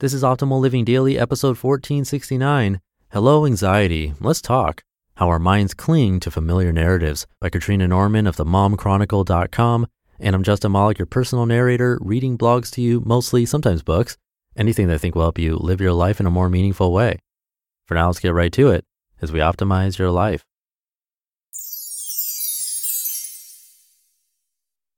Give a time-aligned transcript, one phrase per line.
[0.00, 2.80] This is Optimal Living Daily, episode 1469.
[3.12, 4.12] Hello, Anxiety.
[4.18, 4.82] Let's talk.
[5.14, 9.86] How Our Minds Cling to Familiar Narratives by Katrina Norman of themomchronicle.com.
[10.18, 14.16] And I'm Justin Malik, your personal narrator, reading blogs to you, mostly, sometimes books,
[14.56, 17.20] anything that I think will help you live your life in a more meaningful way.
[17.86, 18.84] For now, let's get right to it
[19.22, 20.44] as we optimize your life.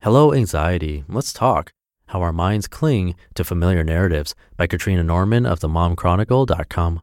[0.00, 1.04] Hello, Anxiety.
[1.06, 1.74] Let's talk.
[2.16, 7.02] How Our Minds Cling to Familiar Narratives by Katrina Norman of themomchronicle.com.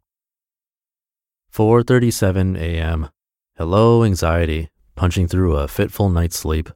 [1.53, 3.09] 4:37 a.m.
[3.55, 6.71] Hello anxiety, punching through a fitful night's sleep.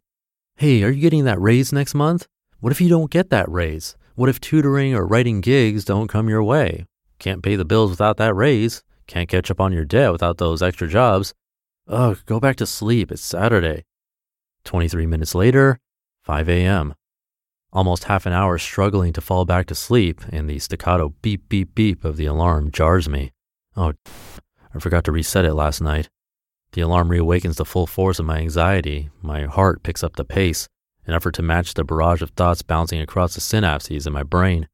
[0.55, 2.27] Hey, are you getting that raise next month?
[2.59, 3.95] What if you don't get that raise?
[4.13, 6.85] What if tutoring or writing gigs don't come your way?
[7.17, 8.83] Can't pay the bills without that raise.
[9.07, 11.33] Can't catch up on your debt without those extra jobs.
[11.87, 13.11] Ugh, go back to sleep.
[13.11, 13.85] It's Saturday.
[14.63, 15.79] 23 minutes later,
[16.21, 16.93] 5 a.m.
[17.77, 21.75] Almost half an hour struggling to fall back to sleep, and the staccato beep, beep,
[21.75, 23.33] beep of the alarm jars me.
[23.75, 23.93] Oh,
[24.73, 26.09] I forgot to reset it last night.
[26.71, 29.11] The alarm reawakens the full force of my anxiety.
[29.21, 30.67] My heart picks up the pace,
[31.05, 34.67] an effort to match the barrage of thoughts bouncing across the synapses in my brain.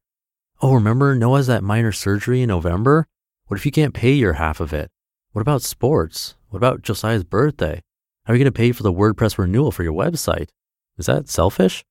[0.62, 3.06] Oh, remember Noah's that minor surgery in November?
[3.48, 4.90] What if you can't pay your half of it?
[5.32, 6.36] What about sports?
[6.48, 7.82] What about Josiah's birthday?
[8.24, 10.48] How are you going to pay for the WordPress renewal for your website?
[10.96, 11.84] Is that selfish?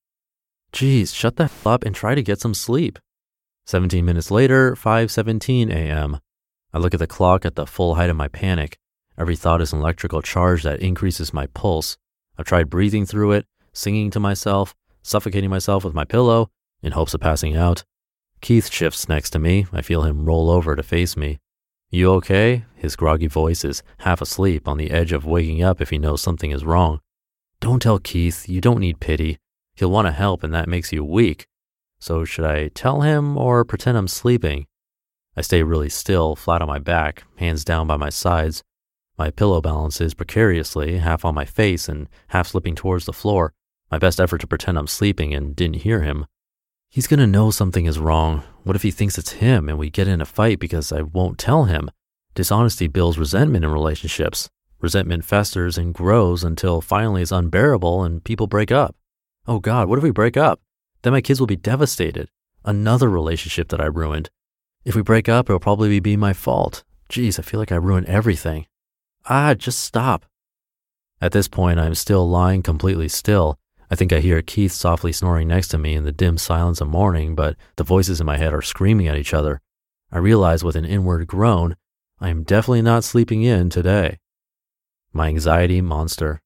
[0.73, 2.97] Geez, shut the hell up and try to get some sleep.
[3.67, 6.19] 17 minutes later, 5:17 a.m.
[6.73, 8.79] I look at the clock at the full height of my panic.
[9.15, 11.95] Every thought is an electrical charge that increases my pulse.
[12.37, 14.73] I've tried breathing through it, singing to myself,
[15.03, 16.49] suffocating myself with my pillow
[16.81, 17.83] in hopes of passing out.
[18.41, 19.67] Keith shifts next to me.
[19.71, 21.39] I feel him roll over to face me.
[21.91, 22.65] You okay?
[22.75, 26.21] His groggy voice is half asleep on the edge of waking up if he knows
[26.23, 26.99] something is wrong.
[27.59, 28.49] Don't tell Keith.
[28.49, 29.37] You don't need pity.
[29.75, 31.47] He'll want to help, and that makes you weak.
[31.99, 34.67] So, should I tell him or pretend I'm sleeping?
[35.35, 38.63] I stay really still, flat on my back, hands down by my sides.
[39.17, 43.53] My pillow balances precariously, half on my face and half slipping towards the floor.
[43.91, 46.25] My best effort to pretend I'm sleeping and didn't hear him.
[46.89, 48.43] He's gonna know something is wrong.
[48.63, 51.39] What if he thinks it's him and we get in a fight because I won't
[51.39, 51.89] tell him?
[52.35, 54.49] Dishonesty builds resentment in relationships.
[54.81, 58.95] Resentment festers and grows until finally it's unbearable and people break up.
[59.45, 60.61] Oh God, what if we break up?
[61.01, 62.29] Then my kids will be devastated.
[62.63, 64.29] Another relationship that I ruined.
[64.85, 66.85] If we break up, it'll probably be my fault.
[67.09, 68.67] Geez, I feel like I ruined everything.
[69.25, 70.25] Ah, just stop.
[71.19, 73.59] At this point, I'm still lying completely still.
[73.91, 76.87] I think I hear Keith softly snoring next to me in the dim silence of
[76.87, 79.59] morning, but the voices in my head are screaming at each other.
[80.09, 81.75] I realize with an inward groan,
[82.19, 84.19] I am definitely not sleeping in today.
[85.11, 86.41] My anxiety monster.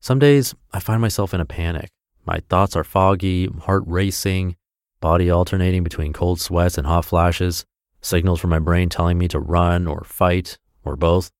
[0.00, 1.90] Some days I find myself in a panic.
[2.30, 4.54] My thoughts are foggy, heart racing,
[5.00, 7.64] body alternating between cold sweats and hot flashes,
[8.02, 11.32] signals from my brain telling me to run or fight or both.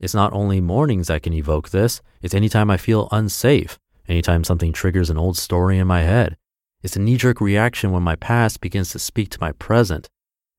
[0.00, 3.78] It's not only mornings that can evoke this, it's anytime I feel unsafe,
[4.08, 6.38] anytime something triggers an old story in my head.
[6.82, 10.08] It's a knee jerk reaction when my past begins to speak to my present.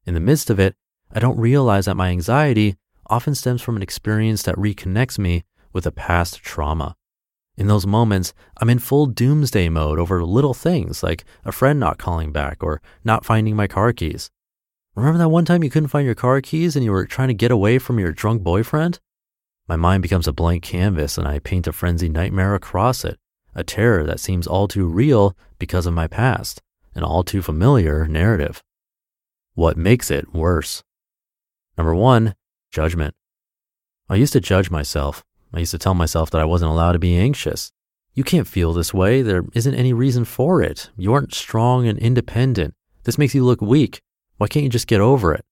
[0.05, 0.75] In the midst of it,
[1.11, 2.75] I don't realize that my anxiety
[3.07, 6.95] often stems from an experience that reconnects me with a past trauma.
[7.55, 11.99] In those moments, I'm in full doomsday mode over little things like a friend not
[11.99, 14.31] calling back or not finding my car keys.
[14.95, 17.33] Remember that one time you couldn't find your car keys and you were trying to
[17.33, 18.99] get away from your drunk boyfriend?
[19.67, 23.19] My mind becomes a blank canvas and I paint a frenzied nightmare across it,
[23.53, 26.61] a terror that seems all too real because of my past,
[26.95, 28.63] an all too familiar narrative.
[29.53, 30.83] What makes it worse?
[31.77, 32.35] Number one,
[32.71, 33.15] judgment.
[34.09, 35.23] I used to judge myself,
[35.53, 37.71] I used to tell myself that I wasn't allowed to be anxious.
[38.13, 39.21] You can't feel this way.
[39.21, 40.89] There isn't any reason for it.
[40.97, 42.73] You aren't strong and independent.
[43.03, 44.01] This makes you look weak.
[44.37, 45.45] Why can't you just get over it?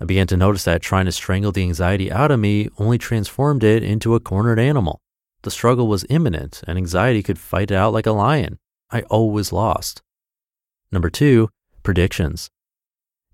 [0.00, 3.62] I began to notice that trying to strangle the anxiety out of me only transformed
[3.62, 5.00] it into a cornered animal.
[5.42, 8.58] The struggle was imminent, and anxiety could fight it out like a lion.
[8.90, 10.02] I always lost.
[10.90, 11.48] Number two,
[11.82, 12.50] predictions.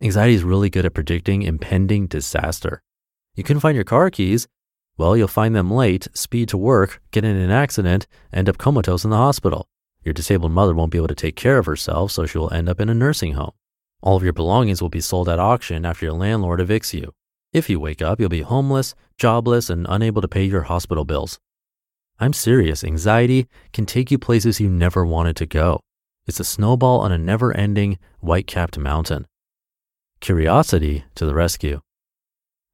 [0.02, 2.82] Anxiety is really good at predicting impending disaster.
[3.36, 4.48] You couldn't find your car keys?
[5.00, 9.02] Well, you'll find them late, speed to work, get in an accident, end up comatose
[9.02, 9.66] in the hospital.
[10.04, 12.68] Your disabled mother won't be able to take care of herself, so she will end
[12.68, 13.52] up in a nursing home.
[14.02, 17.14] All of your belongings will be sold at auction after your landlord evicts you.
[17.50, 21.38] If you wake up, you'll be homeless, jobless, and unable to pay your hospital bills.
[22.18, 25.80] I'm serious, anxiety can take you places you never wanted to go.
[26.26, 29.26] It's a snowball on a never ending, white capped mountain.
[30.20, 31.80] Curiosity to the rescue.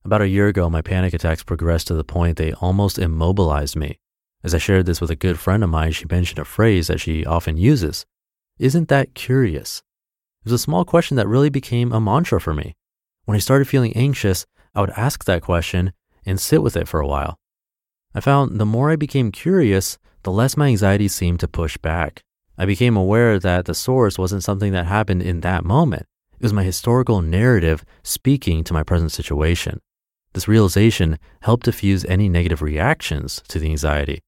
[0.07, 3.99] About a year ago, my panic attacks progressed to the point they almost immobilized me.
[4.45, 7.01] As I shared this with a good friend of mine, she mentioned a phrase that
[7.01, 8.07] she often uses
[8.57, 9.83] Isn't that curious?
[10.43, 12.77] It was a small question that really became a mantra for me.
[13.25, 15.93] When I started feeling anxious, I would ask that question
[16.25, 17.41] and sit with it for a while.
[18.15, 22.23] I found the more I became curious, the less my anxiety seemed to push back.
[22.57, 26.07] I became aware that the source wasn't something that happened in that moment.
[26.35, 29.81] It was my historical narrative speaking to my present situation.
[30.37, 34.21] This realization helped diffuse any negative reactions to the anxiety.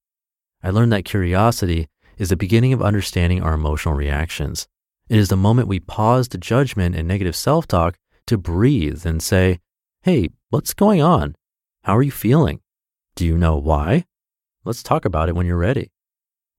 [0.63, 4.67] I learned that curiosity is the beginning of understanding our emotional reactions.
[5.11, 9.23] It is the moment we pause the judgment and negative self talk to breathe and
[9.23, 9.61] say,
[10.01, 11.35] Hey, what's going on?
[11.85, 12.63] How are you feeling?
[13.15, 14.07] Do you know why?
[14.65, 15.91] Let's talk about it when you're ready.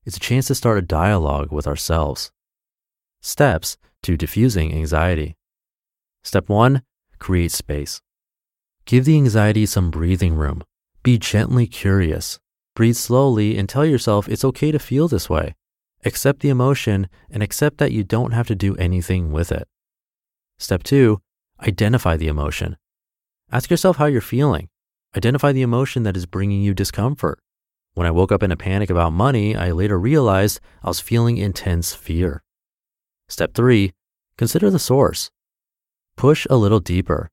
[0.06, 2.30] It's a chance to start a dialogue with ourselves.
[3.20, 5.36] Steps to diffusing anxiety.
[6.22, 6.82] Step one,
[7.18, 8.00] create space.
[8.84, 10.64] Give the anxiety some breathing room.
[11.02, 12.38] Be gently curious.
[12.74, 15.54] Breathe slowly and tell yourself it's okay to feel this way.
[16.04, 19.68] Accept the emotion and accept that you don't have to do anything with it.
[20.58, 21.20] Step two,
[21.60, 22.76] identify the emotion.
[23.52, 24.68] Ask yourself how you're feeling.
[25.16, 27.40] Identify the emotion that is bringing you discomfort.
[27.94, 31.36] When I woke up in a panic about money, I later realized I was feeling
[31.36, 32.42] intense fear.
[33.28, 33.92] Step three,
[34.36, 35.30] consider the source.
[36.16, 37.30] Push a little deeper.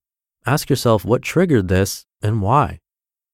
[0.47, 2.79] Ask yourself what triggered this and why.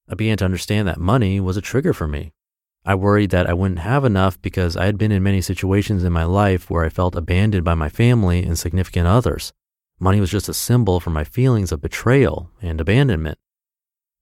[0.10, 2.34] I began to understand that money was a trigger for me.
[2.84, 6.12] I worried that I wouldn't have enough because I had been in many situations in
[6.12, 9.54] my life where I felt abandoned by my family and significant others.
[10.00, 13.38] Money was just a symbol for my feelings of betrayal and abandonment.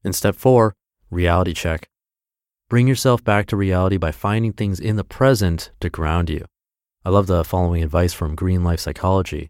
[0.04, 0.76] In step four,
[1.10, 1.88] reality check.
[2.68, 6.44] Bring yourself back to reality by finding things in the present to ground you.
[7.06, 9.50] I love the following advice from Green Life Psychology.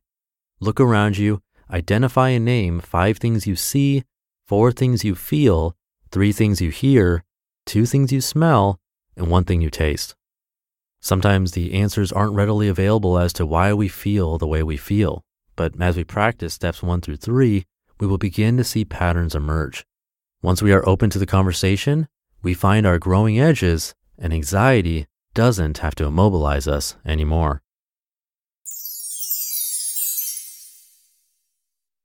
[0.59, 1.41] Look around you,
[1.71, 4.03] identify and name five things you see,
[4.45, 5.75] four things you feel,
[6.11, 7.23] three things you hear,
[7.65, 8.79] two things you smell,
[9.15, 10.15] and one thing you taste.
[10.99, 15.23] Sometimes the answers aren't readily available as to why we feel the way we feel,
[15.55, 17.65] but as we practice steps one through three,
[17.99, 19.85] we will begin to see patterns emerge.
[20.41, 22.07] Once we are open to the conversation,
[22.43, 27.61] we find our growing edges, and anxiety doesn't have to immobilize us anymore.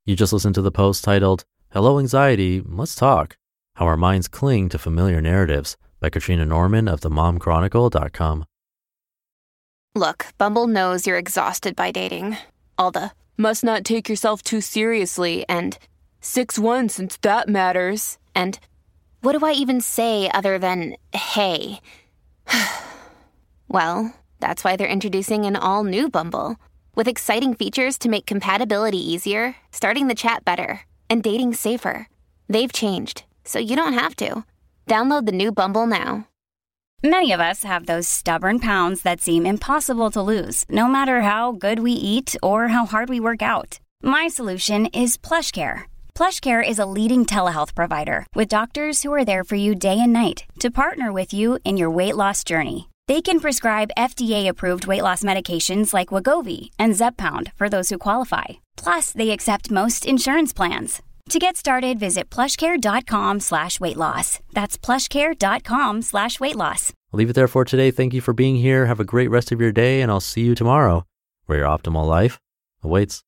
[0.06, 3.37] You just listened to the post titled, Hello Anxiety, Let's Talk
[3.75, 8.44] How Our Minds Cling to Familiar Narratives by Katrina Norman of themomchronicle.com.
[9.97, 12.37] Look, Bumble knows you're exhausted by dating.
[12.79, 15.76] All the must not take yourself too seriously and
[16.20, 18.19] 6 1 since that matters.
[18.32, 18.60] And
[19.22, 21.81] what do I even say other than hey?
[23.69, 26.55] well, that's why they're introducing an all new Bumble
[26.96, 32.08] with exciting features to make compatibility easier, starting the chat better, and dating safer.
[32.48, 34.44] They've changed, so you don't have to.
[34.88, 36.26] Download the new Bumble now.
[37.05, 41.53] Many of us have those stubborn pounds that seem impossible to lose, no matter how
[41.53, 43.79] good we eat or how hard we work out.
[44.03, 45.84] My solution is PlushCare.
[46.15, 50.12] PlushCare is a leading telehealth provider with doctors who are there for you day and
[50.12, 52.88] night to partner with you in your weight loss journey.
[53.08, 58.44] They can prescribe FDA-approved weight loss medications like Wegovy and Zepbound for those who qualify.
[58.77, 61.03] Plus, they accept most insurance plans.
[61.31, 64.41] To get started, visit plushcare.com slash weight loss.
[64.55, 66.93] That's plushcare.com slash weight loss.
[67.13, 67.91] I'll leave it there for today.
[67.91, 68.86] Thank you for being here.
[68.86, 71.05] Have a great rest of your day, and I'll see you tomorrow
[71.46, 72.39] where your optimal life
[72.82, 73.22] awaits.